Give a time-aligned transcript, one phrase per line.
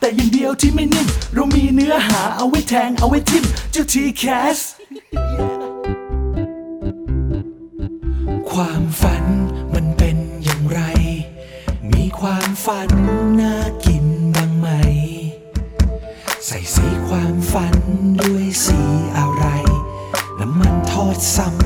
[0.00, 4.24] แต่อย่างเดียวที่ไม่นิ่ม เรามีเนื้อหาเอาไว้แทงเอาไว้ทิมเจ้าทีแค
[4.56, 4.58] ส
[8.50, 9.24] ความฝัน
[9.74, 10.80] มันเป็นอย่างไร
[11.92, 12.90] มีความฝัน
[13.40, 13.54] น่า
[13.86, 14.68] กินบ้างไหม
[16.46, 17.76] ใส่สีความฝัน
[18.22, 18.80] ด้วยสี
[19.18, 19.44] อะไร
[20.40, 21.59] น้ำมันทอดซ้ำ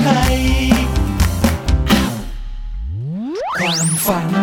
[0.00, 0.36] ชัย
[3.58, 4.35] ความฝัน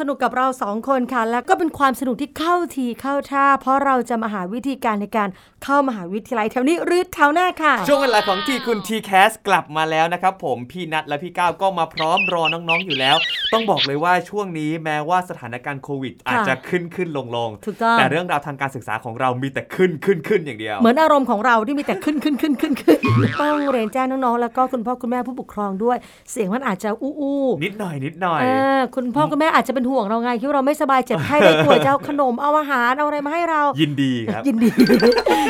[0.00, 5.28] สนุกกับเราสองคนค่ะ แล้วก็เป็นความสนุกที่เข้าทีเข้าท่า เพราะเราจะมาหาวิธีการในการ
[5.64, 13.16] เข้ามหาวิทยาลัยแถวนี้หรือแถวหน้าค่ะ ช่วงเวลาของที่คุณทีแคสกลับมาแล้วนะครับผมพี่นัทและพี่ก้าวก็มาพร้อมรอน้องๆอยู่แล้ว
[13.52, 22.98] ต้องบอกเลยว่าช่วงนี้แม้ว่าสถานการณ์โควิด อาจจะขึ้นขึ้นลงลงๆถูกต้องแต่เรื่องราวทางการศึกษาของเรามีแต่ขึ้นขึ้นขึ้นอย่างเดียว เหมือนอารมณ์ของเราที่มีแต่ขึ้นขึ้นขึ้นขึ้นขึ้น
[23.40, 25.96] ต้องเรียนแจ้งน้องๆแล้วก็คุณพ่อคุณแม่ผู้ปกครองด้วย
[26.30, 28.46] เสียงมันอาจจะอู้อู้นิดหน่อยนิดหน่อยเอ
[28.78, 34.70] อคุณพ่อคุณแม่อาจจะเป็นห่วงเราไงคิดว่าเราไม่สบายเจ็บไข้ได้ป่วยจะเอาขนมเอาอาหารเอาอะไรมาให้เรา ยินดีครับ ยินดี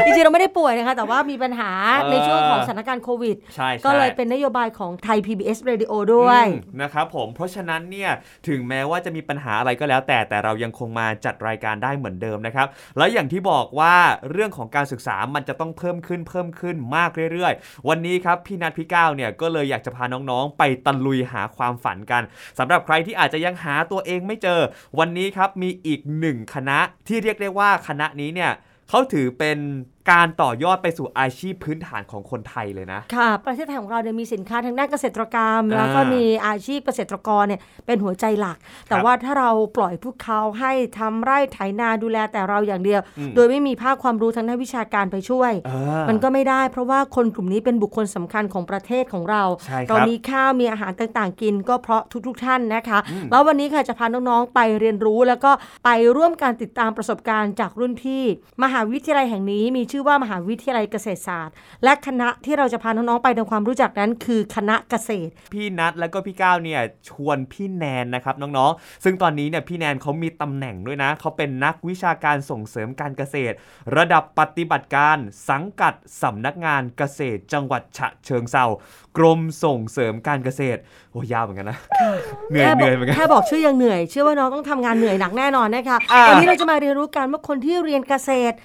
[0.07, 1.71] จริงๆเราไม่ได้ป่วยนะคะแต่ว่ามีปัญหา
[2.03, 8.11] เออในช่วงของสถานการณ์โควิดใช่ใช่ก็เลยเป็นนโยบายของไทย PBS Radio ด้วยอืมนะครับผมเพราะฉะนั้นเนี่ย
[8.49, 12.67] ถึงแม้ว่าจะมีปัญหาอะไรก็แล้ว แต่แต่เรายังคงมาจัดรายการได้เหมือนเดิมนะครับ
[12.97, 13.95] แล้วอย่างที่บอกว่า
[14.33, 22.23] เรื่องของการศึกษามันจะต้องเพิ่มขึ้นเพิ่มขึ้นมากเรื่อยๆ วันนี้ครับพี่นัทพี่ก้าวเนี่ยก็เลยอยากจะพาน้องๆ ไปตะลุยหาความฝันกัน
[22.59, 24.61] สำหรับใครที่อาจจะยังหาตัวเองไม่เจอ
[24.99, 26.79] วันนี้ครับมีอีกหนึ่งคณะ
[27.09, 28.53] ที่เรียกได้ว่าคณะนี้เนี่ย
[28.89, 29.59] เขาถือเป็น
[30.11, 38.57] การต่อยอดไปสู่อาชีพพื้นฐานของคนไทยเลยนะ ค่ะ ประเทศไทยของเราเนี่ยมีสินค้าทางด้านเกษตรกรรมอ่าแล้วก็มีอาชีพเกษตรกรเนี่ยเป็นหัวใจหลัก
[38.89, 52.99] แต่ว่าถ้าเราปล่อยพวกเขาให้ทำไร่ไถนาดูแลแต่เราอย่างเดียวอืมโดยไม่มีภาคความรู้ทางด้านวิชาการไปช่วยเออมันก็ไม่ได้เพราะว่าคนกลุ่มนี้เป็นบุคคลสำคัญของประเทศของเราใช่ครับเรามีข้าวมีอาหารต่างๆ กิน ก็เพราะทุกๆท่านนะคะ
[53.31, 55.51] แล้ววันนี้ค่ะจะพาน้องๆไปเรียนรู้แล้วก็
[55.85, 58.23] ไปร่วมการติดตามประสบการณ์จากรุ่นพี่
[58.63, 61.55] มหาวิทยาลัยแห่งนี้มีชื่อว่ามหาวิทยาลัยเกษตรศาสตร์
[61.85, 73.55] และคณะที่เราจะพาน้องๆไปทำความรู้จักนั้นคือคณะเกษตร พี่นัทแล้วก็พี่ก้าวเนี่ยชวนพี่แนนนะครับน้องๆ ซึ่งตอนนี้เนี่ยพี่แนนเขามีตำแหน่งด้วยนะเขาเป็นนักวิชาการส่งเสริมการเกษตร
[73.97, 75.17] ระดับปฏิบัติการ
[75.51, 78.65] สังกัดสำนักงานเกษตร จังหวัดฉะเชิงเซา
[79.19, 80.81] กรมส่งเสริมการเกษตร
[81.13, 81.79] โอ้ยาวเหมือนกันนะ
[82.51, 88.57] เหนื่อยแค่เหบอนื่กอยเหมือนกันแค่บอกชื่อยังเหนื่อย เชื่อว่าน้องต้องทำงานเหนื่อยหนักแน่นอนนะคะอ่าวันนี้เราจะมาเรียนรู้กันว่าคนที่เรียนเกษตร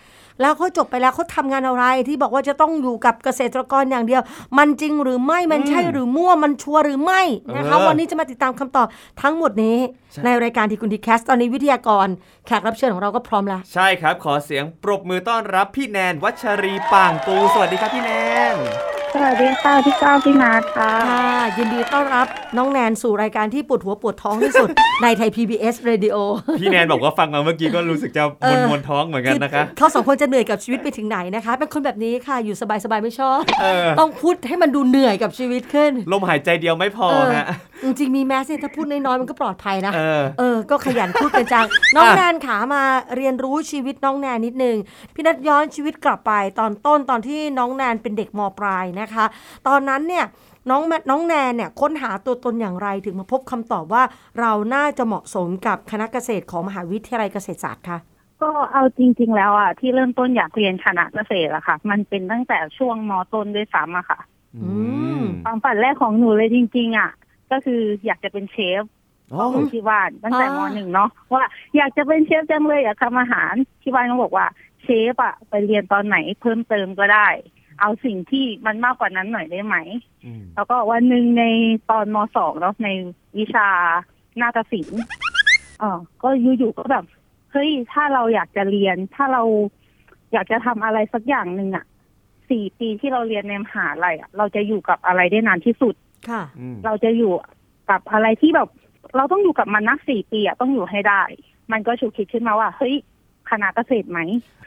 [0.41, 4.21] แล้วเขาจบไปแล้วเขาทำงานอะไรที่บอกว่าจะต้องอยู่กับเกษตรกรอย่างเดียว
[4.57, 7.21] มันจริงหรือไม่มันใช่หรือมั่วมันชัวร์หรือไม่
[7.57, 8.87] นะคะเออวันนี้จะมาติดตามคำตอบ
[9.21, 9.77] ทั้งหมดนี้
[10.13, 12.07] ใช่ในรายการที่คุณทีแคสตอนนี้วิทยากร
[12.47, 18.11] แขกรับเชิญของเราก็พร้อมแล้ว ใช่ครับ ขอเสียงปรบมือต้อนรับพี่แนนวัชรีป่างปูสวัสดีครับพี่แน
[18.53, 21.27] น สวัสดีค่ะพี่ก้าวพี่นาทค่ะค่ะ
[21.57, 22.27] ยินดีต้อนรับ
[22.57, 24.69] น้องแนนสู่รายการที่ปวดหัวปวดท้องที่สุด
[25.04, 26.15] ในไทย PBS Radio
[26.62, 37.45] พี่แนนบอกว่าฟังมาเมื่อกี้ก็รู้สึกจะเอมอวนมวนๆท้องเหมือนกันนะคะเขาสองคนจะเหนื่อยกับชีวิตไปถึงไหนนะคะ เป็นคนแบบนี้ค่ะอยู่สบายๆไม่ชอบเออต้องพูดให้มันดูเหนื่อยกับชีวิตขึ้น ลมหายใจเดียวไม่พอเออฮะ
[37.83, 41.65] จริงๆมีแมสเนี่ยถ้าพูดน้อยๆมันก็ปลอดภัยนะเออเออก็ขยันพูดกันจัง
[41.95, 42.83] น้องอะแนนขามา
[43.15, 44.77] เรียนรู้ชีวิตน้องแนนนิดนึง
[45.13, 49.25] พี่นัดย้อนชีวิตกลับไปตอนต้นตอนที่น้องแนนเป็นเด็กมปลายนะคะ
[49.67, 50.25] ตอนนั้นเนี่ย
[50.69, 54.03] น้องแมน้องแนนเนี่ยค้นหาตัวตนอย่างไรถึงมาพบคำตอบว่า
[54.39, 57.97] เราน่าจะเหมาะสมกับคณะเกษตรของมหาวิทยาลัยเกษตรศาสตร์ค่ะ
[58.41, 64.19] ก็เอาจริง ๆ แล้วอะที่เริ่มต้นอยากเรียนคณะเกษตรอะค่ะ มันเป็นตั้งแต่ช่วงมต้นด้วยซ้ำอะค่ะ
[64.53, 64.71] อื
[65.21, 67.09] มความฝันแรกของหนูเลยจริง ๆอะ
[67.51, 68.83] ก็คืออยากจะเป็นเชฟ
[69.31, 71.44] อ๋อของที่บ้านตั้งแต่อ๋มอหนึ่งเนาะว่า
[71.77, 74.47] อยากจะเป็นเชฟจังเลยอยากทำอาหารที่บ้านเขาบอกว่า
[74.83, 77.27] เชฟอะไปเรียนตอนไหนเพิ่มเติมก็ได้
[77.81, 79.75] เอาสิ่งที่มันมากกว่านั้นหน่อยได้ไหม
[80.25, 81.44] อืมแล้วก็วันหนึ่งใน
[81.89, 82.88] ตอนมสองเนาะใน
[83.38, 83.68] วิชา
[84.41, 85.03] นาฏศิลป์
[85.79, 87.06] เออก็อยู่ๆก็แบบ
[87.51, 89.44] เฮ้ย ถ้าเราอยากจะเรียน ถ้าเรา
[90.33, 91.85] อยากจะทำอะไรสักอย่างหนึ่งอะ
[92.50, 95.95] สี่ปีที่เราเรียนในมหาลัยอะเราจะอยู่กับอะไรได้นานที่สุด
[96.30, 97.31] ค่ะอืมเราจะอยู่
[97.89, 98.69] กับอะไรที่แบบ
[99.15, 101.21] เราต้องอยู่กับมันนักสี่ปีอะต้องอยู่ให้ได้
[101.71, 102.95] มันก็ฉุกคิดขึ้นมาว่า เฮ้ย
[103.51, 104.19] คณะเกษตรไหม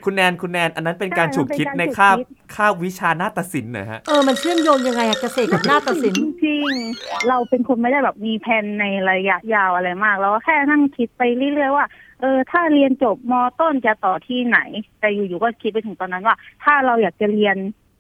[0.05, 11.87] คุณแนนคุณแนนอันนั้นเป็นการใช่ฉุกคิดมันเป็นการในฉุกคาบคิดคาบวิชานาฏศิลป์เหรอฮะเออมันเชื่อมโยงยังไงอะเกษตรกับนาฏศิลป์จริงๆเราเป็นคนไม่ได้แบบมีแผนในระยะยาวอะไรมากเราก็แค่นั่งคิดไปเรื่อยๆว่า
[12.21, 14.59] เออถ้าเรียนจบมต้นจะต่อที่ไหน
[15.00, 17.56] แต่อยู่ๆก็คิดไปถึงตอนนั้นว่า ถ้าเราอยากจะเรียน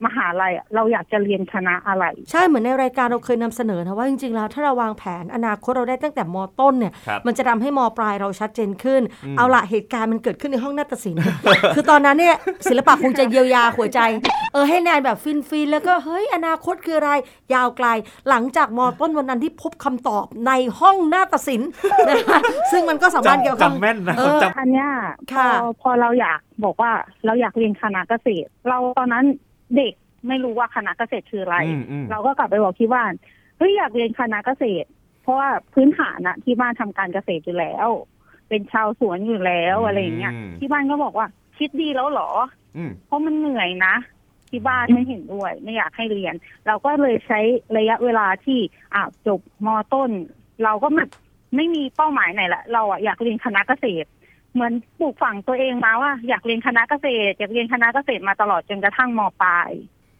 [0.06, 11.20] มหาลัยอะเราอยากจะเรียนคณะอะไร ใช่เหมือนในรายการเราเคยนำเสนอนะว่าจริงๆแล้วถ้าเราวางแผนอนาคตเราได้ตั้งแต่มต้นเนี่ยครับมันจะทำให้มปลายเราชัดเจนขึ้นอืมเอาละเหตุการณ์มันเกิดขึ้นในห้องนาฏศิลป์
[11.74, 12.36] คือตอนนั้นเนี่ย
[12.70, 14.00] ศิลปะคงจะเยียวยาหัวใจ
[14.52, 17.10] เออให้แนนแบบฟินฟินๆแล้วก็เฮ้ยอนาคตคืออะไร
[17.54, 17.86] ยาวไกล
[18.28, 21.70] หลังจากมต้นวันนั้นที่พบคำตอบในห้องนาฏศิลป์
[22.08, 22.38] นะคะ
[22.72, 24.88] ซึ่งมันก็สามารถเกี่ยวจำกับจำแม่นนะเออจอันเนี้ย
[25.30, 26.90] พค่ะอพอเราอยากบอกว่า
[27.26, 29.24] เราอยากเรียนคณะเกษตร เราตอนนั้น
[29.76, 29.94] เด็ก
[30.28, 33.12] ไม่รู้ว่าคณะเกษตรคืออะไรำอืมอืมเราก็กลับไปบอกที่บ้าน
[33.58, 34.88] เฮ้ยอยากเรียนคณะเกษตร
[35.22, 37.88] เพราะว่าพื้นฐานอะที่บ้านทำการเกษตรอยู่แล้ว
[38.48, 41.26] เป็นชาวสวนอยู่แล้วอะไรอย่างเงี้ยที่บ้านก็บอกว่า
[41.58, 42.30] คิดดีแล้วเหรอ
[42.76, 43.94] อืมเพราะมันเหนื่อยนะ
[44.50, 46.34] ที่บ้านไม่เห็นด้วย ไม่อยากให้เรียน
[46.66, 47.40] เราก็เลยใช้
[47.78, 48.58] ระยะเวลาที่
[48.94, 50.10] อ่าจบมต้น
[50.64, 51.10] เราก็แบบ
[51.56, 54.08] ไม่มีเป้าหมายไหนละเราอะอยากเรียนคณะเกษตร
[54.54, 59.70] เหมือนปลูกฝังตัวเองมาว่า อยากเรียนคณะเกษตร อยากเรียนคณะเกษตรมาตลอดจนกระทั่งมปลาย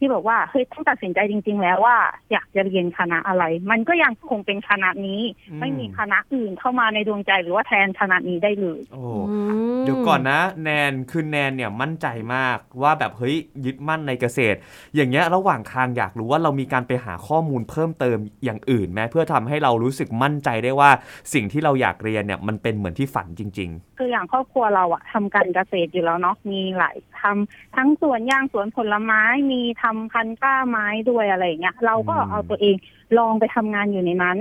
[0.00, 1.96] ที่บอกว่าเฮ้ยต้องตัดสินใจจริง ๆ แล้วว่า
[2.32, 9.36] อยากจะเรียนคณะอะไร มันก็ยังคงเป็นคณะนี้อืมไม่มีคณะอื่นเข้ามาในดวงใจหรือว่าแทนคณะนี้ได้เลยโอ้อื
[9.78, 14.58] มเดี๋ยวก่อนนะ แนนคือแนนเนี่ยมั่นใจมากว่าแบบเฮ้ยยึดมั่นในเกษตร
[14.94, 20.90] อย่างเงี้ยระหว่างทางอยากรู้ว่าเรามีการไปหาข้อมูลเพิ่มเติมอย่างอื่นไหมเพื่อทำให้เรารู้สึกมั่นใจได้ว่า
[21.34, 32.76] สิ่งที่เราอยากเรียนเนี่ยมันเป็นเหมือนที่ฝันจริงคืออย่างครอบครัวเราอะทำการเกษตรอยู่แล้วเนาะมีหลายทำทั้งสวนยางสวนผลไม้มีทำพันธุ์กล้าไม้ด้วยอะไรอย่างเงี้ย เราก็อืมเอาตัวเอง
[33.18, 34.38] ลองไปทำงานอยู่ในนั้น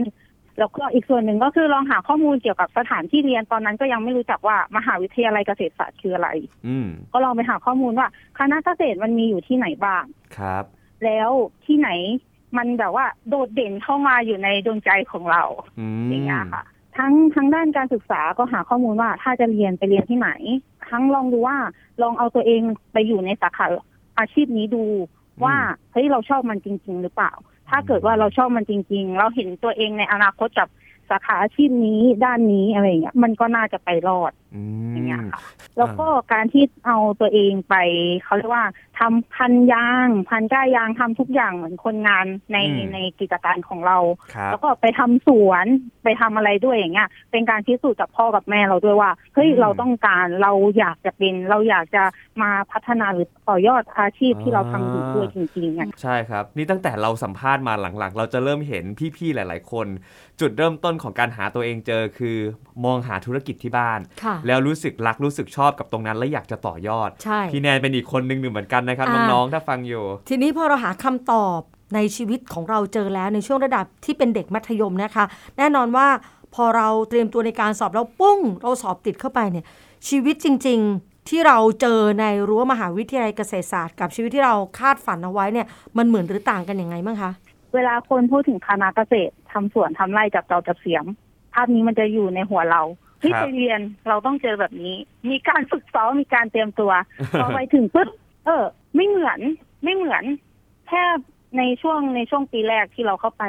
[0.59, 8.07] แล้วก็อีกส่วนหนึ่งก็คือลองหาข้อมูลเกี่ยวกับสถานที่เรียนตอนนั้นก็ยังไม่รู้จักว่ามหาวิทยาลัยเกษตรศาสตร์คืออะไรๆอืมก็ลองไปหาข้อมูลว่า
[8.39, 10.03] คณะเกษตรมันมีอยู่ที่ไหนบ้าง
[10.37, 10.63] ครับ
[11.05, 11.29] แล้ว
[11.65, 11.89] ที่ไหน
[12.57, 15.43] มันแบบว่าโดดเด่นเข้ามาอยู่ในดวงใจของเรา
[15.79, 16.63] อืมอย่างเงี้ยค่ะ
[16.97, 20.29] ทั้งทั้งด้านการศึกษาก็หาข้อมูลว่าถ้าจะเรียนไปเรียนที่ไหน
[20.89, 21.57] ทั้งลองดูว่า
[22.01, 22.61] ลองเอาตัวเอง
[22.93, 23.65] ไปอยู่ในสาขา
[24.19, 24.83] อาชีพนี้ดู
[25.43, 25.55] ว่า
[25.91, 27.31] เฮ้ยเราชอบมันจริง ๆ หรือเปล่า
[27.69, 30.67] ถ้าเกิดว่าเราชอบมันจริง ๆ เราเห็นตัวเองในอนาคตกับ
[31.09, 34.61] สาขาอาชีพนี้ด้านนี้อะไรเงี้ยมันก็น่าจะไปรอดอื
[34.93, 35.41] อย่างเงี้ยมค่ะ
[35.77, 37.75] แล้วก็การที่เอาตัวเองไป
[38.23, 38.65] เขาเรียกว่า
[38.99, 43.97] ทำพันยาง พันก้ายางทำทุกอย่างเหมือนคนงานในอืมในกิจการของเรา
[44.33, 45.65] ครับแล้วก็ไปทำสวน
[46.03, 52.03] ไปทำอะไรด้วยอย่างเงี้ย เป็นการพิสูจน์กับพ่อกับแม่เราด้วยว่าเฮ้ยอืมเราต้องการเราอยากจะเป็นเราอยากจะ
[52.41, 58.83] มาพัฒนาหรือต่อยอดอาชีพที่เราทำอยู่ด้วยจริงๆอะใช่ครับ นี่ตั้งแต่เราสัมภาษณ์มาหลังๆ เราจะเริ่มเห็น
[59.17, 59.87] พี่ๆหลาย ๆ คน
[60.39, 62.37] จุดเริ่มต้นของการหาตัวเองเจอคือ
[62.85, 71.59] มองหาธุรกิจที่บ้านค่ะแล้วรู้สึกรักรู้สึกชอบกับตรงนั้น และอยากจะต่อยอดใช่พี่แนนเป็นอีกคนหนึ่งหนึ่งเหมือนกันนะครับอ่าน้องๆถ้าฟังอยู่ ทีนี้พอเราหาคำตอบ
[71.95, 75.25] ในชีวิตของเราเจอแล้วในช่วงระดับที่เป็นเด็กมัธยมนะคะ
[75.57, 76.07] แน่นอนว่า
[76.55, 79.65] พอเราเตรียมตัวในการสอบแล้วปุ้ง เราสอบติดเข้าไปเนี่ย
[80.09, 85.67] ชีวิตจริง ๆ ที่เราเจอในรั้วมหาวิทยาลัยเกษตรศาสตร์ กับชีวิตที่เราคาดฝันเอาไว้เนี่ย
[85.97, 87.31] มันเหมือนหรือต่างกันยังไงบ้างคะ
[87.75, 91.05] เวลาคนพูดถึงคณะเกษตรทำสวนทำไร่จับเตาจับเสียม
[91.53, 92.81] ภาพนี้มันจะอยู่ในหัวเรา
[93.21, 94.95] ที่ครับไปเรียนเราต้องเจอแบบนี้
[95.29, 96.91] มีการฝึกซ้อมมีการเตรียมตัว
[97.39, 98.09] พอไปถึงปุ๊บ
[98.45, 98.63] เออ
[98.95, 99.39] ไม่เหมือน
[99.83, 100.23] ไม่เหมือน
[100.87, 101.17] แทบ
[101.57, 103.43] ในช่วงในช่วงปีแรกที่เราเข้าไป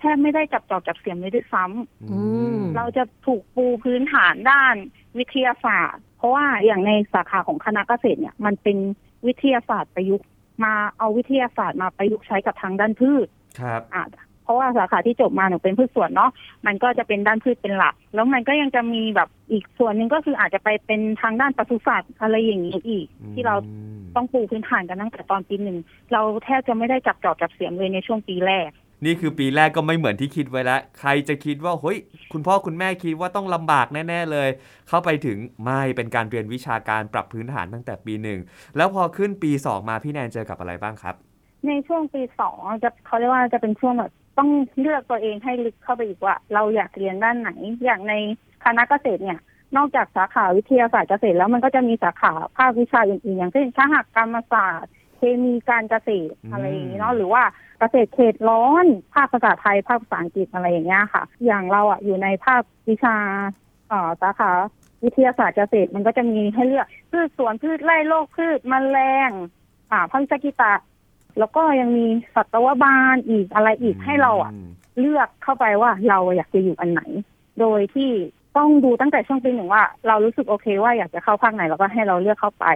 [0.00, 2.20] แทบไม่ได้จับจอบจับเสียมเลยด้วยซ้ำอื
[2.56, 4.74] มเราจะถูกปูพื้นฐานด้าน
[5.18, 8.78] วิทยาศาสตร์ เพราะว่าอย่างในสาขาของคณะเกษตรเนี่ย มันเป็น
[9.26, 10.26] วิทยาศาสตร์ประยุกต์
[10.64, 13.26] มาเอาวิทยาศาสตร์มาประยุกต์ใช้กับทางด้านพืช
[13.60, 14.04] ครับอะ
[14.44, 16.30] เพราะว่าสาขาที่จบมาหนูเป็นพืชสวนเนาะ
[16.66, 25.78] มันก็จะเป็นด้านพืชเป็นหลัก แล้วมันก็ยังจะมีแบบอีกส่วนหนึ่งก็คืออาจจะไปเป็นทางด้านปศุสัตว์อะไรอย่างนี้อีก ที่เรามต้องปูพื้นฐานกันตั้งแต่ตอนปีหนึ่ง
[26.12, 28.70] เราแทบจะไม่ได้จับจอบจับเสียงเลยในช่วงปีแรก
[29.04, 31.98] นี่คือปีแรกก็ไม่เหมือนที่คิดไว้แล้ว ใครจะคิดว่าเฮ้ย
[32.32, 34.48] คุณพ่อคุณแม่คิดว่าต้องลำบากแน่ ๆ เลย
[34.88, 38.40] เข้าไปถึงไม่เป็นการเรียนวิชาการปรับพื้นฐานตั้งแต่ปีหนึ่ง
[38.76, 41.14] แล้วพอขึ้นปี2มาพี่แนนเจอกับอะไรบ้างครับ
[41.66, 44.50] ในช่วงปีสองจะเขาเรียกว่าจะเป็นช่วงแบบ ต้อง
[44.80, 47.50] เลือกตัวเองให้ลึกเข้าไปอีกว่า เราอยากเรียนด้านไหน
[47.84, 48.14] อย่างใน
[48.64, 49.40] คณะเกษตรเนี่ย
[49.76, 57.42] นอกจากสาขาวิทยาศาสตร์เกษตรแล้วมันก็จะมีสาขาภาควิชาอื่นๆ อย่างเช่นคหกรรมศาสตร์ เคมีการเกษตรอะไรอย่างนี้เนาะหรือว่า
[57.78, 63.16] เกษตรเขตร้อนภาคภาษาไทยภาคภาษาอังกฤษอะไรอย่างเงี้ยค่ะ อย่างเราอะอยู่ในภาควิชา
[64.22, 64.50] สาขา
[65.04, 68.98] วิทยาศาสตร์เกษตรมันก็จะมีให้เลือกพืชสวนพืชไร่โรคพืชแมล
[69.28, 69.30] ง
[69.90, 70.72] อ่าภาควิชกีตา
[71.38, 74.68] แล้วก็ยังมีสัตวบาลอีกอะไรอีกให้เราอะม
[75.00, 77.02] เลือกเข้าไปว่าเราอยากจะอยู่อันไหน
[77.60, 78.10] โดยที่
[78.56, 82.66] ต้องดูตั้งแต่ช่วงปีหนึ่งว่า เรารู้สึกโอเคว่าอยากจะเข้าภาคไหนเราก็ให้เราเลือกเข้าไป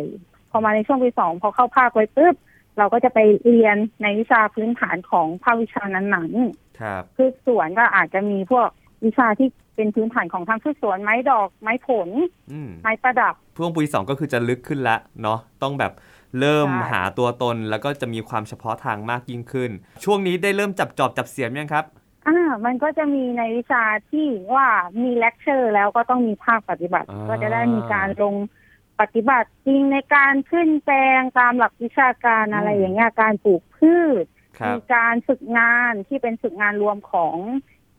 [0.50, 2.35] พอมาในช่วงปีสองพอเข้าภาคไว้ปุ๊บ
[2.79, 8.69] เราก็จะไปเรียนในวิชาพื้นฐานของภาควิชานั้นๆครับพืชสวนก็อาจจะมีพวก
[9.05, 12.09] วิชาที่เป็นพื้นฐานของทางพืชสวนไม้ดอกไม้ผล
[12.53, 15.93] อืมไม้ประดับ ช่วงปีสองก็คือจะลึกขึ้นละเนาะต้องแบบ
[16.40, 19.70] เริ่มใช่หาตัวตนแล้วก็จะมีความเฉพาะทางมากยิ่งขึ้น
[20.04, 21.85] ช่วงนี้ได้เริ่มจับจอบจับเสียมยังครับ
[22.26, 24.68] อ่ามันก็จะมีในวิชาที่ว่า
[25.02, 28.35] มีเลคเชอร์แล้วก็ต้องมีภาคปฏิบัติอ่าก็จะได้มีการลง
[29.00, 34.25] ปฏิบัติจริงในการขึ้นแปลงตามหลักวิชาการอะไรอย่างเงี้ยการปลูกพืช
[34.58, 37.37] ครัมีการฝึกงานที่เป็นฝึกงานรวมของ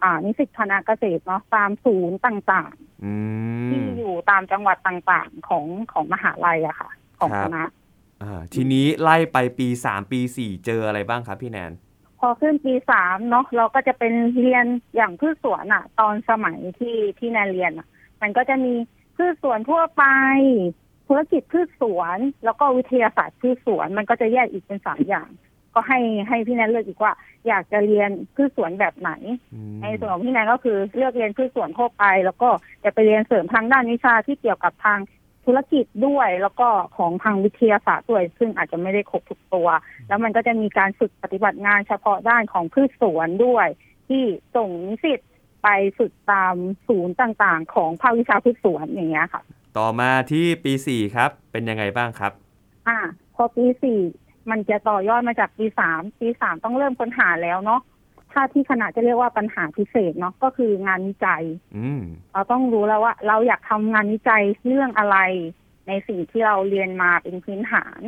[0.03, 7.78] อ่านิสิตคณะเกษตรเนาะตามศูนย์ต่างอืๆที่มอยู่ตามจังหวัดต่างๆของของมหาลัยอะค่ะ ของครัคบณะอ่า
[8.53, 11.71] ทีนี้ไล่ไปปี3ปี4เจออะไรบ้างครับพี่แนน
[12.19, 17.87] พอขึ้นปีสามเนาะเราก็จะเป็นเรียนอย่างพืชสวนอะตอนสมัยที่ที่แนนเรียนอะ
[18.21, 18.73] มันก็จะมี
[19.17, 20.03] พืชสวนทั่วไป
[21.07, 25.29] ธุรกิจพืชสวน แล้วก็วิทยาศาสตร์พืชสวน มันก็จะแยกอีกเป็นสามอย่าง
[25.73, 27.13] ก็ให้ให้พี่แนนเลือกอีกว่า
[27.47, 29.11] อยากจะเรียนพืชสวนแบบไหน
[29.53, 32.49] อืมในส่วนของพี่แนนก็คือเลือกเรียนพืชสวนทั่วไป แล้วก็
[32.83, 34.99] จะไปเรียนเสริมทางด้านวิชาที่เกี่ยวกับทาง
[35.49, 39.67] ธุรกิจด้วย แล้วก็ของทางวิทยาศาสตร์ด้วย ซึ่งอาจจะไม่ได้ครบทุกตัว
[40.07, 43.67] แล้วมันก็จะมีการฝึกปฏิบัติงานเฉพาะด้านของพืชสวนด้วย
[44.07, 44.23] ที่
[44.55, 45.19] ส่งนิสิต
[45.63, 46.55] ไปฝึกตาม
[46.87, 49.41] ศูนย์ต่างๆ ของภาควิชาพืชสวนอย่างเงี้ยค่ะ
[49.77, 52.31] ต่อมาที่ปี4ครับ เป็นยังไงบ้างครับ
[52.87, 52.99] อ่า
[53.35, 53.99] พอปีสี่
[54.49, 57.81] มันจะต่อยอดมาจากปีสามปีสามต้องเริ่มค้นหาแล้วเนาะ
[58.31, 61.43] ถ้าที่คณะจะเรียกว่าปัญหาพิเศษเนาะก็คืองานวิจัย
[61.77, 62.01] อืม
[62.33, 65.17] เราต้องรู้แล้วว่า เราอยากทำงานวิจัยเรื่องอะไร
[65.87, 67.99] ในสิ่งที่เราเรียนมาเป็นพื้นฐาน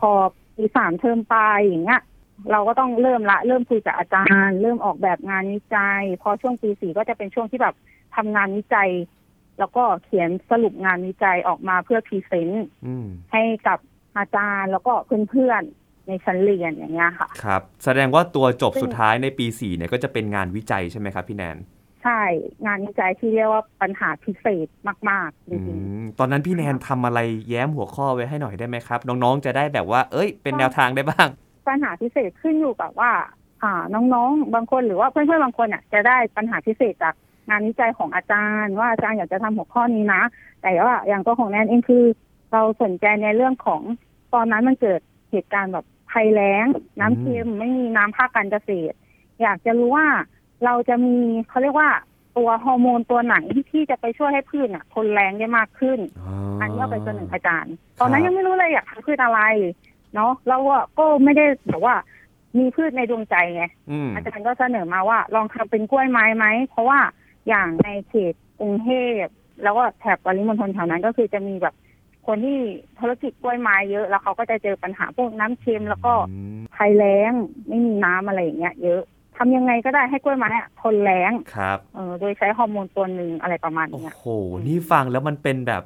[0.00, 0.10] พอ
[0.56, 2.02] ปีสามเทอมปลายอย่างเงี้ย
[2.50, 7.74] เราก็ต้องเริ่มละ เริ่มคุยกับอาจารย์ เริ่มออกแบบงานวิจัย พอช่วงปีสี่ก็จะเป็นช่วงที่แบบ
[8.16, 8.90] ทำงานวิจัย
[9.58, 13.78] แล้วก็เขียนสรุปงานวิจัยออกมาเพื่อ present อืมให้กับ
[14.16, 14.92] อาจารย์แล้วก็
[15.30, 15.77] เพื่อนๆ
[16.08, 21.56] ในชั้นเรียนอย่างเงี้ยค่ะ ครับ แสดงว่าตัวจบซึ่งสุดท้ายในปี4เนี่ยก็จะเป็นงานวิจัยใช่ไหมครับ พี่แนน
[22.02, 22.22] ใช่
[22.66, 24.66] งานวิจัยที่เรียกว่าปัญหาพิเศษ
[25.10, 33.12] มากๆจอืริงมตอนนั้นพี่แนนทำอะไรแย้มหัวข้อไว้ให้หน่อยได้ไหมครับ น้องๆจะได้แบบว่า เอ้ย เป็นแนวทางได้บ้างๆปัญหาพิเศษขึ้นอยู่กับว่า
[33.62, 37.14] อ่า น้องๆ บางคนหรือว่าเพื่อนๆบางคนอะจะได้ปัญหาพิเศษจาก
[37.50, 40.22] งานวิจัยของอาจารย์ ว่าอาจารย์อยากจะทำหัวข้อนี้นะ
[40.62, 42.04] แต่ว่าอย่างตัวของแนนเองคือ
[42.52, 43.82] เราสนใจในเรื่องของ
[44.34, 45.00] ตอนนั้นมันเกิด
[45.30, 46.66] เหตุการณ์แบบ ภัยแล้ง
[47.00, 48.96] น้ำเค็มไม่มีน้ำภาคการเกษตร
[49.42, 50.06] อยากจะรู้ว่า
[50.64, 51.16] เราจะมี
[51.48, 51.90] เขาเรียกว่า
[52.36, 53.36] ตัวฮอร์โมนตัวไหน
[53.70, 55.98] ที่จะไปช่วยให้พืชอะทนแรงได้มากขึ้น
[56.60, 59.40] อันนี้เอาไปเสนออาจารย์ ตอนนั้นยังไม่รู้เลยอยากทำพืชอะไร
[60.14, 61.94] เนาะแล้วก็ก็ไม่ได้แบบว่า
[62.58, 67.00] มีพืชในดวงใจไงอืมอาจารย์ก็เสนอมาว่า ลองทำเป็นกล้วยไม้ไหม เพราะว่า
[67.48, 69.24] อย่างในเขตกรุงเทพ
[69.62, 71.74] แล้วก็แถบปริมณฑลแถวนั้นก็คือจะมีแบบ
[72.28, 72.58] คนที่
[72.98, 77.32] ธุรกิจกล้วยไม้เยอะ แล้วเขาก็จะเจอปัญหาพวกน้ำเค็มแล้วก็อืมภัยแล้ง
[77.68, 79.02] ไม่มีน้ำอะไรอย่างเงี้ย เยอะ
[79.36, 84.26] ทำยังไงก็ได้ให้กล้วยไม้อะทนแล้งครับเออโดยใช้ฮอร์โมนตัวหนึ่งอะไรประมาณโอ้เนี้ยโห
[84.66, 85.82] นี่ฟังแล้วมันเป็นแบบ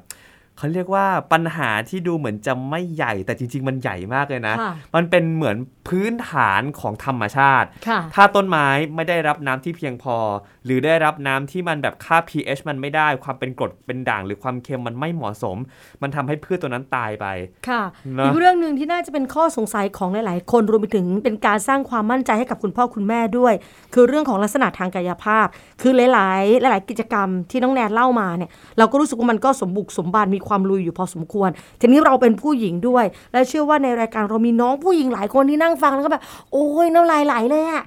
[0.57, 5.57] เขาเรียกว่าปัญหาที่ดูเหมือนจะไม่ใหญ่ แต่จริง ๆ มันใหญ่มากเลยนะค่ะมันเป็นเหมือน
[5.87, 10.17] พื้นฐานของธรรมชาติค่ะถ้าต้นไม้ไม่ได้รับน้ำที่เพียงพอ
[10.65, 15.57] หรือได้รับน้ำที่มันแบบค่า pH มันไม่ได้ ความเป็นกรดเป็นด่างหรือความเค็มมันไม่เหมาะสม
[16.01, 17.25] มันทำให้พืชตัวนั้นตายไป
[17.69, 17.81] ค่ะ
[18.17, 23.53] นะอีกเรื่องหนึ่งที่น่าจะเป็นข้อสงสัยของหลาย ๆ คนรวมไปถึงเป็นการสร้างความมั่นใจให้กับคุณพ่อคุณแม่ด้วย
[23.93, 25.47] คือเรื่องของลักษณะทางกายภาพ
[25.81, 31.49] คือหลาย ๆ หลาย ๆ กิจกรรมที่น้องแนนเล่ามาเนี่ยเราก็รู้สึกว่ามันก็สมบุกสมบันมีความลุยอยู่พอสมควร
[31.81, 36.21] ทีนี้เราเป็นผู้หญิงด้วย และเชื่อว่าในรายการเรามีน้องผู้หญิงหลายคนที่นั่งฟังแล้วก็แบบ
[36.51, 37.83] โอ้ยน้ำลายไหลเลยอะ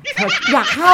[0.53, 0.93] อยากเข้า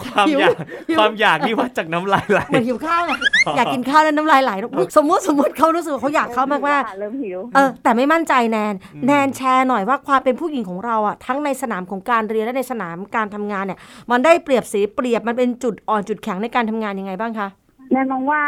[0.00, 0.56] ความหิวอยาก
[0.88, 3.12] หิวความอยากนี่วัดจากน้ำลายไหลเหมือนหิวข้าวไง
[3.56, 8.74] อยากกินข้าวแล้วน้ำลายไหลอุ๊ยสมมติสมมติเขารู้สึกว่าเขาอยากเข้ามากมากๆเริ่มหิวเออแต่ไม่มั่นใจแนน
[9.06, 13.78] แนนแชร์หน่อยว่าความเป็นผู้หญิงของเราอะทั้งในสนามของการเรียนและในสนามการทำงานเนี่ย
[14.10, 17.48] มันได้เปรียบเสียเปรียบมันเป็นจุดอ่อนจุดแข็งในการทำงานยังไงบ้างคะ
[17.92, 18.42] แน่นอนว่า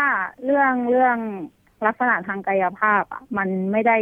[0.45, 1.17] เรื่องเรื่อง
[1.87, 3.97] ลักษณะทางกายภาพอะมันไม่ได้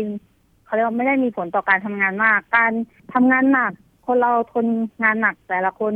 [0.64, 2.73] เขาเรียกว่าไม่ได้มีผลต่อการทำงานมาก การ
[3.14, 3.73] ทำงานหนัก
[4.06, 4.66] คนเราทน
[5.02, 5.94] งานหนักแต่ละคน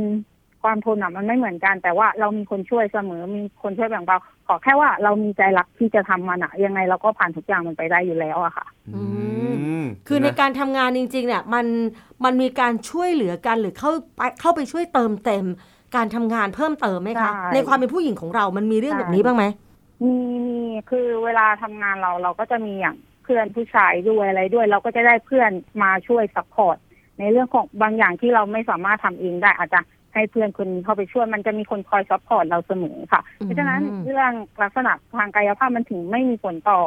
[0.63, 9.03] ความทนอะมันไม่เหมือนกัน แต่ว่าเรามีคนช่วยเสมอมีคนช่วยแบ่งเบาขอแค่ว่าเรามีใจรักที่จะทำมันอะ ยังไงเราก็ผ่านทุกอย่างมันไปได้อยู่แล้วอะค่ะอื
[9.81, 11.65] มคือในนะการทำงานจริง ๆ เนี่ย มัน
[12.23, 15.45] มันมีการช่วยเหลือกันหรือเข้าไปเข้าไปช่วยเติมเต็ม
[15.95, 19.45] การทำงานเพิ่มเติมไหมคะใช่ในความเป็นผู้หญิงของเรามันมีเรื่องใช่แบบนี้บ้างไหม
[20.03, 20.15] มี
[20.47, 25.51] มีคือเวลาทำงานเราเราก็จะมีอย่างเพื่อนผู้ชายด้วยอะไรด้วย เราก็จะได้เพื่อน
[25.83, 26.77] มาช่วย support
[27.19, 29.79] ในเรื่องของบางอย่างที่เราไม่สามารถทำเองได้อาจจะ
[30.13, 36.79] ให้เพื่อนคนนี้เข้าไปช่วยมันจะมีคนคอย support เราเสมอค่ะอืมเพราะฉะนั้นเรื่องลักษณะทางกายภาพมันถึงไม่มีผลต่อ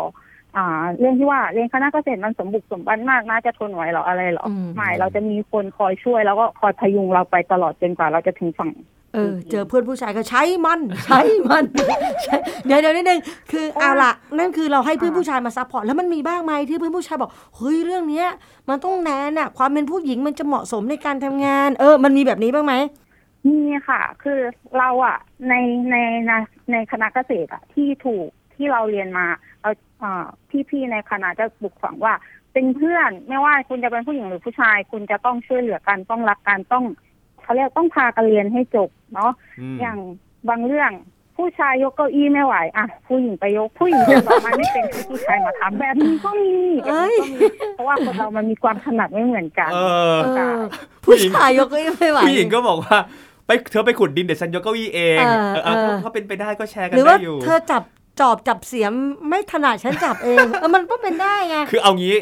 [0.56, 0.66] อ่า
[0.98, 8.70] เรื่องที่ว่าเรียนคณะเกษตรมันสมบุกสมบันมากน่าจะทนไหวเหรออะไรเหรออืมไม่เราจะมีคนคอยช่วย แล้วก็คอยพยุงเราไปตลอดจนกว่าเราจะถึงฝั่ง
[9.14, 11.64] เออเจอเพื่อนผู้ชายก็ใช้มันใช้มัน
[12.24, 12.36] ใช้
[12.66, 13.20] เดี๋ยวเดี๋ยวนิดนึง
[13.52, 18.28] คือเอาละนั่นคือเราให้เพื่อนผู้ชายมา support แล้วมันมีบ้างไหมที่เพื่อนผู้ชายบอกเฮ้ยเรื่องเนี้ย
[18.68, 22.74] มันต้องแนนอะความเป็นผู้หญิงมันจะเหมาะสมในการทำงาน เออ มันมีแบบนี้บ้างไหม
[23.46, 24.40] มีค่ะ คือ
[24.78, 25.16] เราอะ
[25.48, 25.54] ใน
[25.90, 26.32] ในใน
[26.70, 29.26] ในคณะเกษตรอะที่ถูกที่เราเรียนมา
[29.62, 29.74] เราอ่า
[30.70, 32.14] พี่ๆในคณะจะปลูกฝังว่า
[32.52, 36.84] เป็นเพื่อนไม่ว่าคุณจะเป็นผู้หญิงหรือผู้ชาย คุณจะต้องช่วยเหลือกันต้องรักกันต้อง
[37.42, 39.32] เขาเรียกต้องพากันเรียนให้จบเนาะ
[39.74, 39.98] มอย่าง
[40.48, 40.90] บางเรื่อง
[41.36, 47.38] ผู้ชายยกเก้าอี้ไม่ไหวอะผู้หญิงไปยกผู้หญิงจะต่อมาไม่เป็นให้ผู้ชายมาทำแบบนี้ก็มีแบบนี้ก็มี
[47.74, 49.78] เพราะว่าคนเรามันมีความถนัดไม่เหมือนกันเอ
[50.14, 50.58] อเอใช่อ
[51.04, 52.98] ผู้ชายยกเก็ไม่ไหวผู้หญิงก็บอกว่า
[53.46, 57.82] ไปเธอไปขุดดินเดี๋ยวฉันยกเก้าอี้เองเออเออเออถ้าเป็นไปได้ก็แชร์กัหนรือได้ว่าอยู่เธอจับ
[58.20, 58.92] จอบจับเสียม
[59.28, 62.16] ไม่ถนัดฉันจับเองเออมันก็เป็นได้ไงคือเอางี้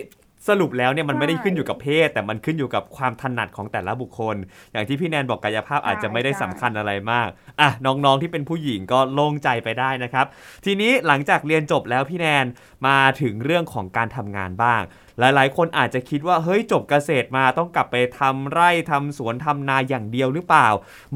[0.49, 4.37] สรุปแล้วเนี่ยมันไม่ได้ใช่ขึ้นอยู่กับเพศ แต่มันขึ้นอยู่กับความถนัดของแต่ละบุคคล
[4.73, 7.29] อย่างที่พี่แนนบอกกายภาพอาจจะไม่ได้ใช่สำคัญอะไรมาก
[7.61, 10.27] อะน้องๆที่เป็นผู้หญิงก็โล่งใจไปได้นะครับ
[10.65, 12.47] ทีนี้หลังจากเรียนจบแล้วพี่แนน
[12.87, 14.83] มาถึงเรื่องของการทำงานบ้าง
[15.19, 20.69] หลายๆ คนอาจจะคิดว่าเฮ้ยจบเกษตรมาต้องกลับไปทำไร่ทำสวนทำนาอย่างเดียวหรือเปล่า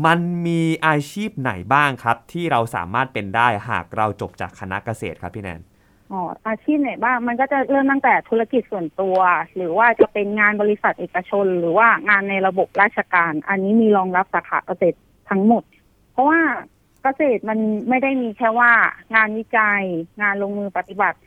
[0.07, 5.61] มันมีอาชีพไหนบ้างครับ ที่เราสามารถเป็นได้หากเราจบจากคณะเกษตรครับพี่แนน
[6.13, 9.19] อ๋ออาชีพไหนบ้างมันก็จะเริ่มตั้งแต่ธุรกิจส่วนตัว
[9.57, 14.97] หรือว่าจะเป็นงานบริษัทเอกชน หรือว่างานในระบบราชการ อันนี้มีรองรับสาขาเกษตร
[15.31, 15.63] ทั้งหมด
[16.13, 16.41] เพราะว่า
[17.03, 18.71] เกษตรมันไม่ได้มีแค่ว่า
[19.15, 19.83] งานวิจัย
[20.21, 21.19] งานลงมือปฏิบัติ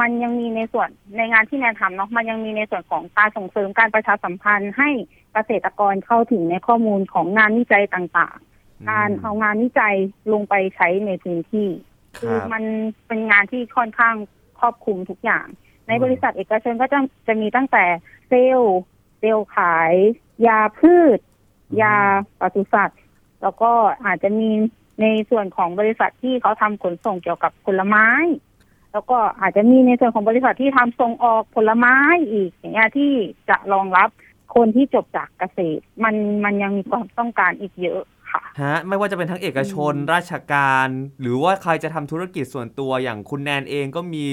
[0.00, 4.90] มันยังมีในส่วนในงานที่แนนทำเนาะมันยังมีในส่วนของการส่งเสริมการประชาสัมพันธ์ ให้
[5.32, 9.94] เกษตรกรเข้าถึงในข้อมูลของงานวิจัยต่างๆ การเอางานวิจัย
[10.32, 11.68] ลงไปใช้ในพื้นที่
[12.16, 12.62] คคือรับมัน
[13.06, 14.14] เป็นงานที่ค่อนข้าง
[14.60, 15.46] ครอบคลุมทุกอย่าง
[15.88, 17.84] ในอืมบริษัทเอกชนก็จะจะมีตั้งแต่
[18.28, 18.80] เซลล์
[19.18, 19.94] เซลล์ขาย
[20.46, 21.18] ยาพืช
[21.82, 21.94] ยา
[22.40, 23.00] ปศุสัตว์
[23.42, 23.70] แล้วก็
[24.04, 24.50] อาจจะมี
[25.00, 28.08] ในส่วนของบริษัทที่เขาทำขนส่งเกี่ยวกับผลไม้
[28.92, 31.96] แล้วก็อาจจะมีในส่วนของบริษัทที่ทำส่งออกผลไม้
[32.30, 33.12] อีก อย่างเงี้ยที่
[33.48, 34.08] จะรองรับ
[34.54, 40.88] คนที่จบจากเกษตร มันมันยังมีความต้องการอีกเยอะ ค่ะฮะไม่ว่าจะเป็นทั้งเอกชนอืมราชการ
[41.20, 44.24] หรือว่าใครจะทำธุรกิจส่วนตัวอย่างคุณแนนเองก็มี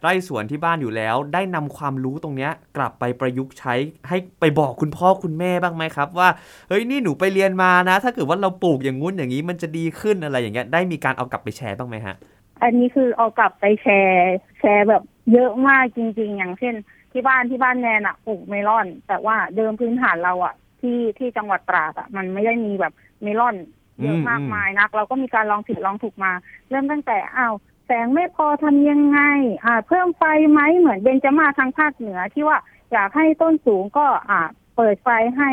[0.00, 3.74] ไร่สวนที่บ้านอยู่แล้ว ได้นำความรู้ตรงเนี้ยกลับไปประยุกต์ใช้
[4.08, 6.28] ให้ไปบอกคุณพ่อคุณแม่บ้างไหมครับ ว่า
[6.68, 12.16] เฮ้ยนี่หนูไปเรียนมานะ ถ้าเกิดว่าเราปลูกอย่างงู้นอย่างนี้มันจะดีขึ้นอะไรอย่างเงี้ยได้มีการเอากลับไปแชร์บ้างไหมฮะ
[12.62, 16.74] อันนี้คือเอากลับไปแชร์แชร์แบบเยอะมากจริง ๆ อย่างเช่น
[17.12, 22.92] ที่บ้านที่บ้านแนนอะปลูกเมลอน แต่ว่าเดิมพื้นฐานเราอะที่ที่จังหวัดตราดอะมันไม่ได้มีแบบ
[23.24, 23.56] เมลอน
[24.02, 26.32] เยอะมากมายนัก เราก็มีการลองผิดลองถูกมา
[26.70, 27.54] เริ่มตั้งแต่อ้าว
[27.86, 29.20] แสงไม่พอทำยังไง
[29.64, 32.58] อ่า เพิ่มไฟไหมเหมือนเบญจมาทางภาคเหนือที่ว่า
[32.92, 34.40] อยากให้ต้นสูงก็อ่า
[34.76, 35.50] เปิดไฟให้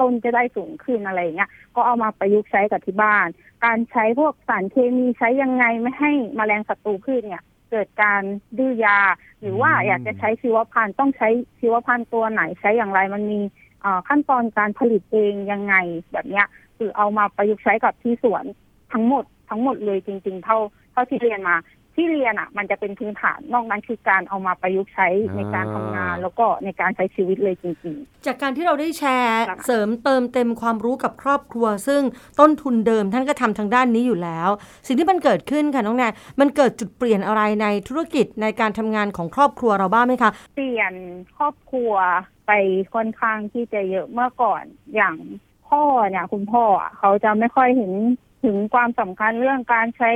[0.00, 3.26] ต้นจะได้สูงขึ้นอะไรอย่างเงี้ย ก็เอามาประยุกต์ใช้กับที่บ้าน
[3.64, 8.22] การใช้พวกสารเคมีใช้ยังไงไม่ให้แมลงศัตรูพืชเนี่ยไปเกิดการ
[8.58, 8.98] ดื้อยา
[9.40, 13.40] หรือว่าอืมอยากจะใช้ชีวพันธุ์ต้องใช้ชีวพันธุ์ตัวไหนใช้อย่างไรมันมี
[13.84, 15.74] อ่าขั้นตอนการผลิตเองยังไง
[16.12, 18.44] แบบเนี้ย คือเอามาประยุกต์ใช้กับที่สวน
[18.92, 20.58] ทั้งหมดทั้งหมดเลยจริง ๆ เท่า
[20.92, 21.56] เท่าที่เรียนมา
[21.96, 32.02] ที่เรียนอะ มันจะเป็นพื้นฐานนอกนั้นคือการเอามาประยุกต์ใช้ในการทำงาน แล้วก็ในการใช้ชีวิตเลยจริงจากการที่เราได้แชร์ค่ะเสริมเติมเต็มความรู้กับครอบครัว ซึ่ง
[32.40, 34.48] ต้นทุนเดิมท่านก็ทำทางด้านนี้อยู่แล้ว
[34.86, 40.92] สิ่งที่มันเกิดขึ้นค่ะน้องแนนมันเกิดจุดเปลี่ยนอะไรในธุรกิจในการทำงานของครอบครัวเราบ้างไหมคะๆเปลี่ยน
[41.36, 41.92] ครอบครัว
[42.46, 42.52] ไป
[42.94, 44.62] ค่อนข้างที่จะเยอะเมื่อก่อน
[44.94, 45.16] อย่าง
[45.74, 46.64] พ่อเนี่ยคุณพ่อ
[46.98, 47.92] เขาจะไม่ค่อยเห็น
[48.44, 50.10] ถึงความสำคัญเรื่องการใช้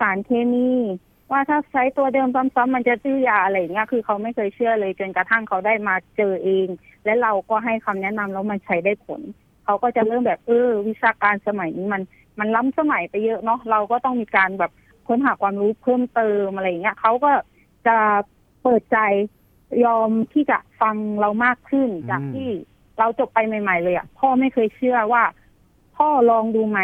[0.00, 0.70] สารเคมี
[1.30, 6.68] ว่าถ้าใช้ตัวเดิมซ้ำๆมันจะดื้อยาอะไรเงี้ยคือเขาไม่เคยเชื่อเลยจนกระทั่งเขาได้มาเจอเอง
[7.04, 9.20] และเราก็ให้คำแนะนำแล้วมันใช้ได้ผล
[9.64, 12.02] เขาก็จะเริ่มแบบเออวิชาการสมัยนี้มัน
[12.38, 14.72] มันล้ำสมัยไปเยอะเนาะเราก็ต้องมีการแบบ
[15.08, 17.32] ค้นหาความรู้เพิ่มเติมอะไรเงี้ยเขาก็
[17.86, 17.96] จะ
[18.62, 18.98] เปิดใจ
[19.84, 22.48] ยอมที่จะฟังเรามากขึ้นจากที่
[22.98, 25.22] เราจบไปใหม่ ๆ เลยอะ่ะ พ่อไม่เคยเชื่อว่า
[25.96, 26.80] พ่อลองดูไหม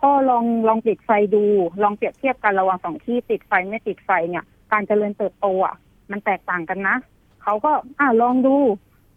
[0.00, 1.44] พ่อลองลองติดไฟดู
[1.82, 5.74] ลองเปรียบเทียบกันระหว่างสองที่ติดไฟไม่ติดไฟเนี่ย การเจริญเติบโตอะ
[6.10, 6.96] มันแตกต่างกันนะ
[7.42, 8.56] เขาก็อ่าลองดู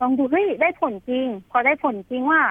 [0.02, 2.42] ลองดูเฮ้ยได้ผลจริง พอได้ผลจริงว่า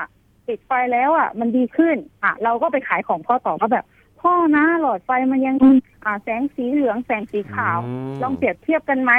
[0.49, 3.85] ติดไฟแล้วอะ มันดีขึ้น อะ เราก็ไปขายของพ่อต่อก็แบบ
[4.23, 5.57] พ่อนะหลอดไฟมันยัง
[6.05, 9.13] อ่า แสงสีเหลืองแสงสีขาวมลองเปรียบเทียบกันไหม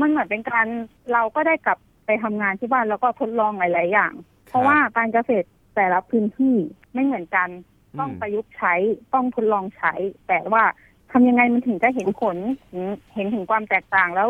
[0.00, 0.66] มันเหมือนเป็นการ
[1.12, 1.78] เราก็ได้กลับ
[2.10, 4.12] ไปทำงานที่บ้านแล้วก็ทดลองหลาย ๆ อย่าง
[4.48, 5.46] เพราะว่าการเกษตร
[5.76, 6.54] แต่ละพื้นที่
[6.94, 7.48] ไม่เหมือนกัน
[7.98, 8.74] ต้องอืมประยุกต์ใช้
[9.14, 9.92] ต้องทดลองใช้
[10.28, 10.62] แต่ว่า
[11.12, 12.36] ทำยังไงมันถึงจะเห็นผล
[12.70, 14.28] เห็นเห็นถึงความแตกต่างแล้ว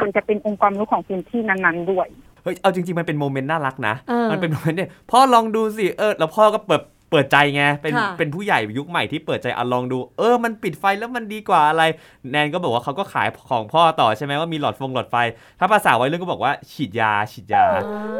[0.00, 2.08] มันจะเป็นองค์ความรู้ของพื้นที่นั้นๆด้วย
[2.42, 11.82] เฮ้ยเอาจริงๆมันเป็นโมเมนต์น่ารักนะเออมันเป็นโมเมนต์เนี่ยพ่อลองดูสิเออแล้วพ่อก็เปิด เปิดใจไงเป็นค่ะเป็นผู้ใหญ่ยุคใหม่ที่เปิดใจอะลองดู เออมันปิดไฟแล้วมันดีกว่าอะไร
[12.30, 15.16] แนนก็บอกว่าเขาก็ขายของพ่อต่อใช่ไหมว่ามีหลอดฟงหลอดไฟ
[15.58, 17.64] ถ้าภาษาวัยรุ่นก็บอกว่าฉีดยาฉีดยา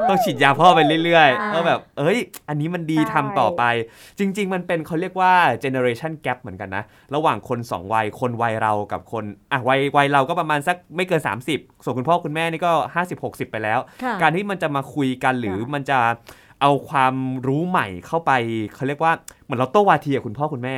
[0.09, 2.19] ต้องฉีดยาพ่อไปเรื่อยอ่าๆก็แบบ เอ้ย
[2.49, 3.63] อันนี้มันดีใช่ทำต่อไป
[4.19, 5.33] จริง ๆ มันเป็นเขาเรียกว่า
[5.65, 11.21] generation gap เหมือนกันนะ ระหว่างคน 2 วัยคนวัยเรากับคนอะวัยวัยเราก็ประมาณสักไม่เกิน
[11.53, 12.73] 30 ส่วนคุณพ่อคุณแม่นี่ก็
[13.13, 15.99] 50-60 ไปแล้วค่ะการที่มันจะมาคุยกันหรือมันจะ
[16.61, 17.15] เอาความ
[17.47, 18.33] รู้ใหม่เข้าไป
[18.75, 19.13] เขาเรียกว่า
[19.45, 20.77] เหมือนเราโต้วาทีกับคุณพ่อคุณแม่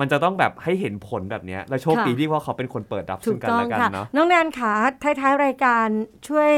[0.00, 4.72] มันจะต้องแบบให้เห็นผลแบบเนี้ยแล้วโชคดีค่ะที่ว่าเขาเป็นคนเปิดรับถูซึ่กงกันต้องและกันค่ะเนาะน้องแนนขา
[5.20, 5.86] ท้ายๆรายการ
[6.28, 6.52] ช่วย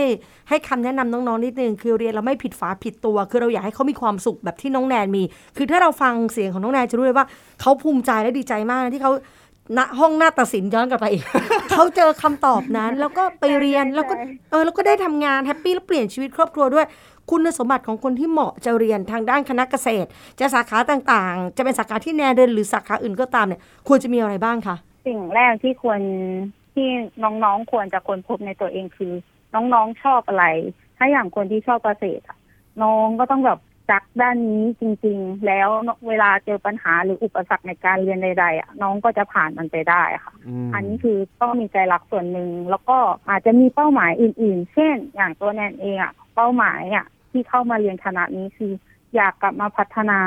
[0.49, 5.23] ให้คำแนะนำน้องๆนิดนึงคือเรียนเราไม่ผิดฝาผิดตัว คือเราอยากให้เขามีความสุขแบบที่น้องแนนมี
[5.57, 7.27] คือถ้าเราฟังเสียงของน้องแนนจะรู้เลยว่า
[7.61, 9.13] เขาภูมิใจและดีใจมากนะที่เขา
[9.79, 11.23] ณห้องหน้าตัดสินย้อนกลับไปอีก
[11.79, 16.87] เขาเจอคำตอบนั้น แล้วก็ไปเรียนแล้วก็ใช่เออแล้วก็ได้ทำงาน happy แล้วเปลี่ยนชีวิตครอบครัวด้วย
[17.31, 20.09] คุณสมบัติของคนที่เหมาะจะเรียนทางด้านคณะเกษตร
[20.41, 26.01] จะสาขาต่างๆ จะเป็นสาขาที่แนนเรียนหรือสาขาอื่นก็ตามเนี่ย ควรจะมีอะไรบ้างคะสิ่งแรกที่ควร
[26.75, 26.89] ที่
[27.23, 29.13] น้องๆควรจะค้นพบในตัวเองคือ
[29.55, 30.45] น้องๆชอบอะไร
[30.97, 32.39] ถ้าอย่างคนที่ชอบเกษตรอะ
[32.83, 33.59] น้องก็ต้องแบบ
[33.91, 35.69] จักด้านนี้จริง ๆ แล้ว
[36.09, 40.35] เวลาเจอปัญหาหรืออุปสรรคในการเรียนใดๆอะน้องก็จะผ่านมันไปได้ค่ะ
[40.69, 42.99] มอันนี้คือต้องมีใจรักส่วนหนึ่งแล้วก็
[43.29, 48.73] อาจจะมีเป้าหมายอื่น ๆ เช่น อย่างตัวแนนเองอะเป้าหมายอะที่เข้ามาเรียนคณะนี้คือ
[49.15, 50.21] อยากกลับมาพัฒนา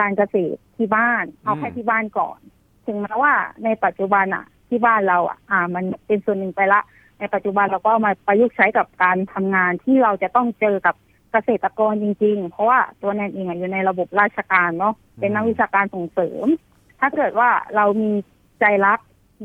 [0.00, 2.38] การเกษตรที่บ้าน เอาแค่ที่บ้านก่อน
[2.86, 3.32] ถึงแม้ว่า
[3.64, 6.80] ในปัจจุบันอะที่บ้านเราอะอ่า มันเป็นส่วนหนึ่งไปละ
[7.18, 10.94] ในปัจจุบันเราก็เอามาประยุกต์ใช้กับการทำงานที่เราจะต้องเจอกับ
[11.32, 16.46] เกษตรกรจริง ๆ เพราะว่าตัวแนนเองอะอยู่ในระบบราชการเนาะเป็นนักวิชาการส่งเสริม
[17.00, 18.10] ถ้าเกิดว่าเรามี
[18.60, 19.00] ใจรัก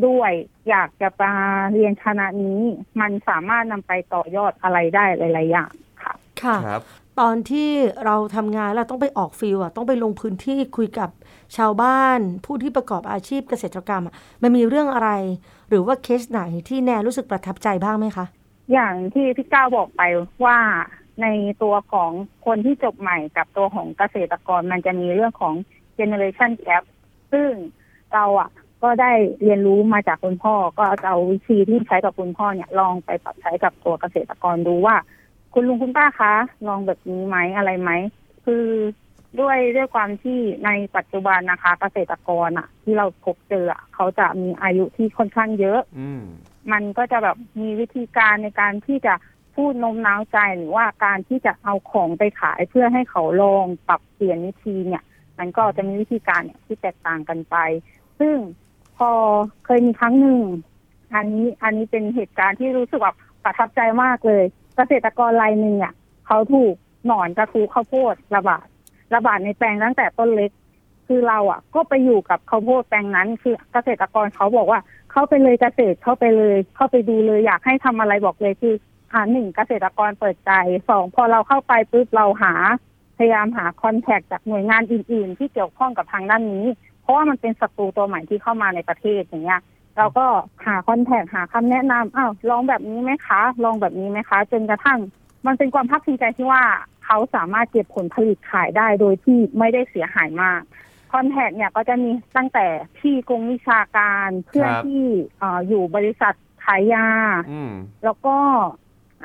[0.08, 0.32] ด้วย
[0.70, 1.32] อยากจะมา
[1.74, 2.60] เรียนคณะนี้
[3.02, 5.72] มันสามารถนำไปต่อยอดอะไรได้หลายๆอย่าง
[6.02, 6.84] ค่ะค่ะครับ
[7.20, 7.70] ตอนที่
[8.06, 11.10] เราทำงานเราต้องไปออกฟิลอะต้องไปลงพื้นที่คุยกับ
[11.58, 15.10] ชาวบ้าน ผู้ที่ประกอบอาชีพเกษตรกรรมอะมันมีเรื่องอะไร
[15.70, 18.26] หรือว่าเคสไหนที่แนนรู้สึกประทับใจบ้างไหมคะ
[18.74, 20.02] อย่างที่พี่ก้าวบอกไป
[20.46, 20.58] ว่า
[21.22, 21.28] ใน
[21.64, 22.12] ตัวของ
[22.46, 25.54] คนที่จบใหม่กับตัวของเกษตรกรมันจะมีเรื่องของ
[25.98, 26.84] generation gap
[27.34, 27.52] ซึ่ง
[28.14, 28.50] เราอะ
[28.84, 29.12] ก็ได้
[29.44, 34.96] เรียนรู้มาจากคุณพ่อ ก็เอาวิธีที่ใช้กับคุณพ่อเนี่ยลองไปปรับใช้กับตัวเกษตรกรดูว่า
[35.54, 36.34] คุณลุงคุณป้าคะ
[36.68, 37.92] ลองแบบนี้ไหมอะไรไหม
[38.46, 38.66] คือ
[39.40, 46.24] ด้วยด้วยความที่ในปัจจุบันนะคะ เกษตรกรอะ ที่เราพบเจออะเขาจะมีอายุที่ค่อนข้างเยอะ อืม
[46.72, 49.14] มันก็จะแบบมีวิธีการในการที่จะ
[49.58, 55.04] พูดโน้มน้าวใจหรือว่าการที่จะเอาของไปขายเพื่อให้เขาลองปรับเปลี่ยนวิธีเนี่ย
[55.40, 57.56] มันก็จะมีวิธีการเนี่ยที่แตกต่างกันไป
[58.20, 58.36] ซึ่ง
[58.98, 59.12] พอ
[59.66, 60.42] เคยมีครั้งหนึ่ง
[61.16, 64.44] อันนี้อันนี้เป็นเหตุการณ์ที่รู้สึกแบบประทับใจมากเลย
[64.76, 65.94] เกษตรกรรายหนึ่งเนี่ย
[66.28, 66.74] เขาถูก
[67.06, 68.66] หนอนกระทูข้าวโพดระบาด
[69.16, 70.52] ระบาดในแปลงตั้งแต่ต้นเล็ก
[71.08, 74.80] คือเราอะ ก็ไปอยู่กับข้าวโพดแปลงนั้นคือเกษตรกรเขาบอกว่า
[75.12, 78.74] เขาเข้าไปเลยเกษตรเข้าไปเลย เข้าไปดูเลยอยากให้ทำอะไรบอกเลยคือ
[79.14, 80.52] อ่าหนึ่งเกษตรกรเปิดใจ
[80.90, 82.54] สองพอเราเข้าไปปุ๊บเราหา
[83.18, 86.66] พยายามหาคอนแทคจากหน่วยงานอื่น ๆ ที่เกี่ยวข้องกับทางด้านนี้
[87.02, 89.62] เพราะว่ามันเป็นศัตรูตัวใหม่ที่เข้ามาในประเทศอย่างเงี้ย
[89.98, 90.26] เราก็
[90.66, 95.00] หาคอนแทคหาคำแนะนำอ้าวลองแบบนี้ไหมคะ ลองแบบนี้ไหมคะ จนกระทั่ง
[95.46, 96.64] มันเป็นความภาคภูมิใจที่ว่า
[97.06, 100.62] เขาสามารถเก็บผลผลิตขายได้โดยที่ไม่ได้เสียหายมาก
[101.12, 102.68] คอนแทคเนี่ยก็จะมีตั้งแต่
[103.00, 105.06] ที่กรมวิชาการเพื่อนครับที่
[105.40, 106.34] เอ่ออยู่บริษัท
[106.66, 107.08] ขายยา
[107.52, 108.38] อืมแล้วก็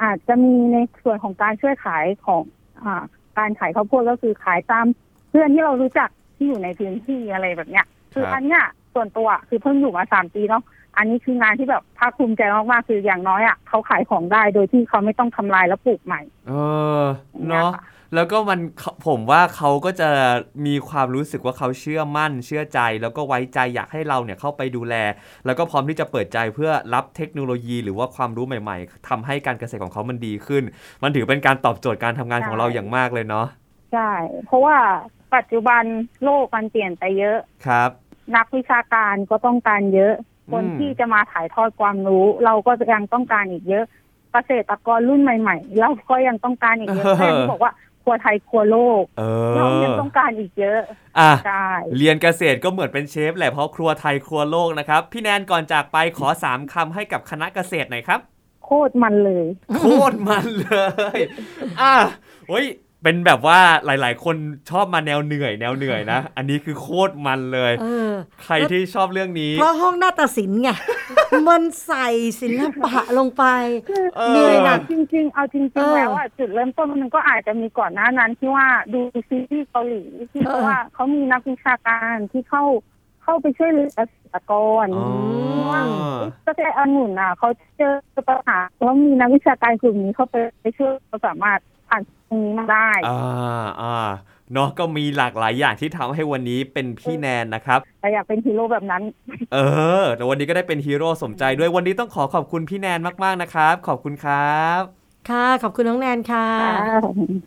[0.02, 2.42] อาจจะมีในส่วนของการช่วยขายของ
[2.84, 3.04] อา
[3.38, 4.86] การขายข้าวโพดก็คือขายตาม
[5.30, 8.62] เพื่อนที่เรารู้จักที่อยู่ในพื้นที่อะไรแบบเนี้ย คือครับอันเนี้ย
[8.94, 10.62] ส่วนตัวคือเพิ่งอยู่มาสามปีเนาะ
[10.96, 16.52] อันนี้คืองานที่แบบภาคภูมิใจมากๆคืออย่างน้อยอะเขาขายของได้โดยที่เขาไม่ต้องทำลายแล้วปลูกใหม่ เอ
[17.02, 17.04] อ
[17.48, 17.70] เนาะ
[18.14, 20.10] แล้วก็มันเขาผมว่าเขาก็จะ
[20.66, 24.94] มีความรู้สึกว่าเขาเชื่อมั่น เชื่อใจ แล้วก็ไว้ใจอยากให้เราเนี่ยเข้าไปดูแล
[25.46, 30.62] แล้วก็พร้อมที่จะเปิดใจเพื่อรับเทคโนโลยี หรือว่าความรู้ใหม่ ๆทำให้การเกษตรของเขามันดีขึ้น
[31.02, 33.46] มันถือเป็นการตอบโจทย์การทำงานของเราอย่างมากเลยเนาะ
[33.92, 34.10] ใช่
[34.46, 34.76] เพราะว่า
[35.34, 35.82] ปัจจุบัน
[36.24, 37.90] โลกมันเปลี่ยนไปเยอะครับ
[38.36, 40.14] นักวิชาการก็ต้องการเยอะ
[40.52, 43.84] คนอืมที่จะมาถ่ายทอดความรู้ เราก็ยังต้องการอีกเยอะ
[44.32, 49.22] เกษตรกรรุ่นใหม่ ๆ เราก็ยังต้องการอีกเยอะแค่ที่บอกว่า ครัวไทยครัวโลกเอ
[49.56, 50.80] เราอยังต้องการอีกเยอะ
[51.18, 58.20] อะใช่เรียนเกษตรก็เหมือนเป็นเชฟแหละเพราะครัวไทยครัวโลกนะครับ พี่แนนก่อนจากไปขอสามคำให้กับคณะเกษตรหน่อยครับ
[58.64, 59.46] โคตรมันเลย
[59.78, 60.76] โคตรมันเล
[61.16, 61.18] ย
[61.80, 61.96] อะ
[62.48, 62.66] เฮ้ย
[63.02, 64.36] เป็นแบบว่าหลาย ๆ คน
[64.70, 68.10] ชอบมาแนวเหนื่อย แนวเหนื่อยนะ อันนี้คือโคตรมันเลยเออ
[68.44, 70.70] ใครที่ชอบเรื่องนี้เพราะห้องนาฏศิลป์ไง
[71.48, 72.08] มันใส่
[72.40, 73.44] ศิลปะลงไป
[74.16, 82.64] เออ เหนื่อยหนัก จริงๆ เอาจเอริงอ ๆ แล้วอะจุดเริ่มต้นมันก็อาจจะมีก่อนหน้านั้นที่ว่าดูซีรีส์เกาหลีที่เออเพราะว่าเขามีนักวิชาการที่เข้า
[83.22, 84.52] เข้าไปช่วยเหลือเกษตรก
[84.84, 85.08] รอ๋อ
[85.70, 85.82] ว่า
[86.44, 87.92] เกษตรองุ่นอะเขาเจอ
[88.28, 91.60] ปัญหาแล้วมีนักวิชาการกลุ่มนี้เข้าไปไปช่วยเขาสามารถ
[91.92, 93.96] ผ่านตรงนี้มาได้อ่าอ่า
[94.52, 99.02] เนาะก็มีหลากหลายอย่างที่ทำให้วันนี้เป็นพี่แนนนะครับแต่อยากเป็นฮีโร่แบบนั้น
[99.54, 99.58] เอ
[100.02, 106.46] อแต่วันนี้ก็ได้เป็นฮีโร่สมใจด้วยวันนี้ต้องขอขอบคุณพี่แนนมากๆนะครับ ขอบคุณครับ ค่ะ ขอบคุณน้องแนนค่ะ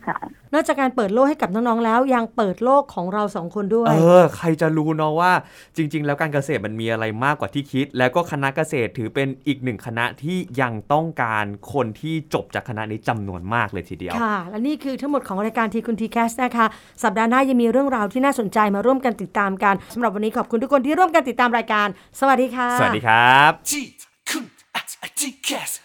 [0.08, 0.18] ค่ะ
[0.54, 5.32] นอกจากการเปิดโลกให้กับน้องๆแล้ว ยังเปิดโลกของเราสองคนด้วย เออ ใครจะรู้เนาะว่า
[5.78, 16.66] จริง ๆ แล้วการเกษตรมันมีอะไรมากกว่าที่คิด แล้วก็คณะเกษตรถือเป็นอีกหนึ่งคณะที่ยังต้องการคนที่จบจากคณะนี้จำนวนมากเลยทีเดียว ค่ะ และนี่คือทั้งหมดของรายการทีคุณทีแคสนะคะ
[17.04, 21.88] สัปดาห์หน้ายังมีเรื่องราวที่น่าสนใจมาร่วมกันติดตามกันสำหรับวันนี้ขอบคุณทุกคนที่ร่วมกันติดตามรายการ
[22.20, 23.84] สวัสดีค่ะ สวัสดีครับที่
[24.30, 24.44] คุณ
[24.76, 25.85] อาจอาจีแคสที่ค